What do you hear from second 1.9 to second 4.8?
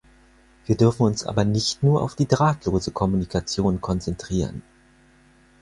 auf die drahtlose Kommunikation konzentrieren.